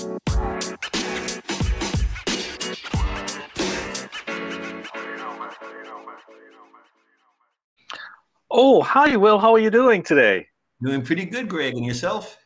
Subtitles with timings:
[0.00, 0.18] Oh,
[8.82, 9.40] hi, Will.
[9.40, 10.46] How are you doing today?
[10.80, 11.74] Doing pretty good, Greg.
[11.74, 12.38] And yourself?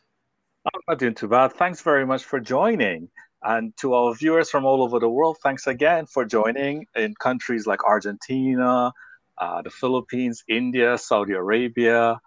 [0.65, 1.53] I'm not doing too bad.
[1.53, 3.07] Thanks very much for joining.
[3.43, 7.67] And to our viewers from all over the world, thanks again for joining in countries
[7.67, 8.91] like Argentina,
[9.37, 12.19] uh, the Philippines, India, Saudi Arabia,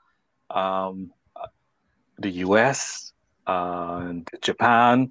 [0.51, 1.11] um,
[2.19, 3.16] the US, uh,
[4.43, 5.11] Japan,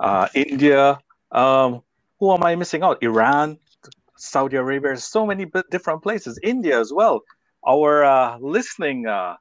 [0.00, 0.98] uh, India.
[1.32, 1.82] Um,
[2.20, 3.02] who am I missing out?
[3.02, 3.58] Iran,
[4.16, 7.20] Saudi Arabia, so many different places, India as well.
[7.66, 9.36] Our uh, listening uh,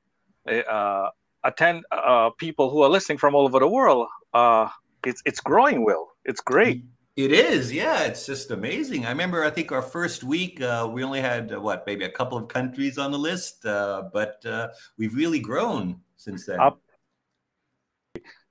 [0.49, 1.09] uh,
[1.43, 4.07] attend uh, people who are listening from all over the world.
[4.33, 4.69] Uh,
[5.05, 6.07] it's it's growing, Will.
[6.25, 6.83] It's great.
[7.15, 8.05] It is, yeah.
[8.05, 9.05] It's just amazing.
[9.05, 12.09] I remember, I think our first week, uh, we only had uh, what, maybe a
[12.09, 16.59] couple of countries on the list, uh, but uh, we've really grown since then.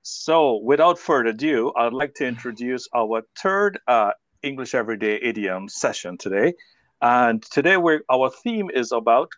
[0.05, 4.11] So, without further ado, I'd like to introduce our third uh,
[4.41, 6.53] English Everyday Idiom session today.
[7.01, 9.29] And today, we're, our theme is about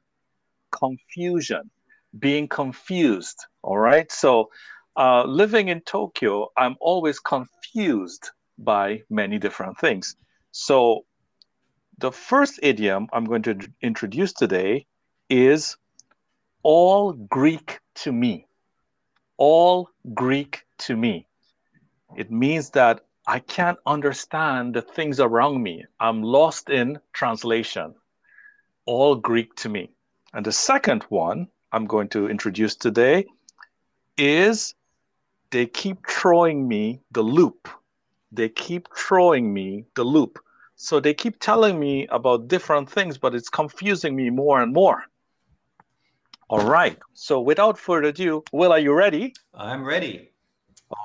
[0.71, 1.69] confusion
[2.17, 3.45] being confused.
[3.61, 4.11] All right.
[4.11, 4.49] So,
[4.97, 10.15] uh, living in Tokyo, I'm always confused by many different things.
[10.49, 11.05] So,
[11.99, 14.87] the first idiom I'm going to introduce today
[15.29, 15.77] is
[16.63, 18.47] all Greek to me.
[19.37, 21.27] All Greek to me.
[22.15, 25.85] It means that I can't understand the things around me.
[25.99, 27.95] I'm lost in translation.
[28.85, 29.89] All Greek to me.
[30.33, 33.25] And the second one I'm going to introduce today
[34.17, 34.75] is
[35.51, 37.67] they keep throwing me the loop.
[38.31, 40.39] They keep throwing me the loop.
[40.75, 45.03] So they keep telling me about different things, but it's confusing me more and more.
[46.49, 46.97] All right.
[47.13, 49.33] So without further ado, Will, are you ready?
[49.53, 50.31] I'm ready.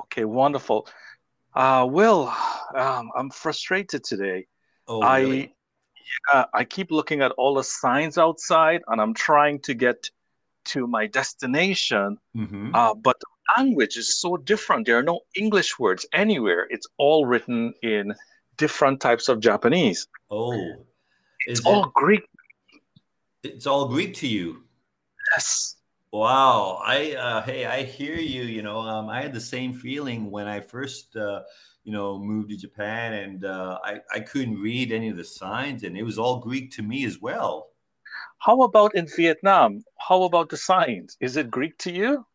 [0.04, 0.86] Okay, wonderful.
[1.54, 2.32] Uh, Will,
[2.74, 4.46] um, I'm frustrated today.
[4.86, 5.42] Oh, really?
[5.42, 5.52] I
[6.34, 10.10] yeah, I keep looking at all the signs outside, and I'm trying to get
[10.66, 12.74] to my destination, mm-hmm.
[12.74, 13.26] uh, but the
[13.56, 14.86] language is so different.
[14.86, 16.66] There are no English words anywhere.
[16.70, 18.14] It's all written in
[18.56, 20.06] different types of Japanese.
[20.30, 20.84] Oh,
[21.46, 22.22] it's all it, Greek.
[23.42, 24.64] It's all Greek to you.
[25.30, 25.76] Yes.
[26.12, 26.82] Wow.
[26.84, 28.42] I uh, hey, I hear you.
[28.42, 31.16] You know, um, I had the same feeling when I first.
[31.16, 31.42] Uh,
[31.82, 35.82] you know, moved to Japan, and uh, I I couldn't read any of the signs,
[35.82, 37.70] and it was all Greek to me as well.
[38.38, 39.82] How about in Vietnam?
[39.98, 41.16] How about the signs?
[41.20, 42.26] Is it Greek to you?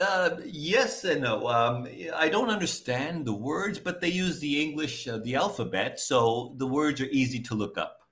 [0.00, 1.48] Uh, yes and no.
[1.48, 6.54] Um, I don't understand the words, but they use the English, uh, the alphabet, so
[6.56, 8.07] the words are easy to look up.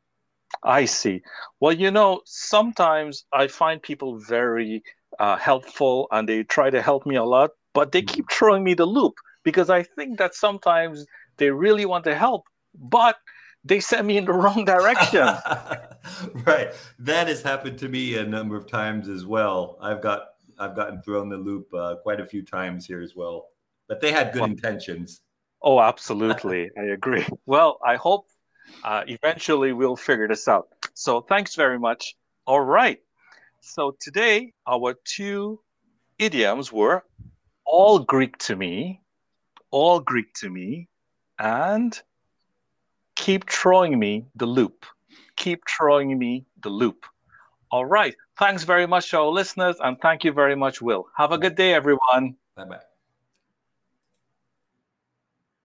[0.63, 1.23] I see.
[1.61, 4.83] Well, you know, sometimes I find people very
[5.19, 8.75] uh, helpful and they try to help me a lot, but they keep throwing me
[8.75, 9.15] the loop
[9.45, 13.17] because I think that sometimes they really want to help, but
[13.65, 15.21] they sent me in the wrong direction.
[16.47, 16.73] right.
[16.99, 19.79] That has happened to me a number of times as well.
[19.81, 20.29] I've got
[20.59, 23.49] I've gotten thrown the loop uh, quite a few times here as well.
[23.89, 25.21] But they had good intentions.
[25.63, 26.71] Oh, absolutely.
[26.79, 27.27] I agree.
[27.47, 28.27] Well, I hope
[28.85, 30.69] uh, eventually we'll figure this out.
[30.95, 32.17] So thanks very much.
[32.47, 33.01] All right.
[33.61, 35.61] So today our two
[36.19, 37.05] idioms were
[37.65, 39.01] all Greek to me,
[39.71, 40.89] all Greek to me,
[41.39, 42.01] and
[43.17, 44.87] keep throwing me the loop.
[45.37, 47.05] Keep throwing me the loop.
[47.71, 48.15] All right.
[48.39, 51.07] Thanks very much to our listeners, and thank you very much, Will.
[51.17, 52.37] Have a good day, everyone.
[52.55, 52.96] Bye bye.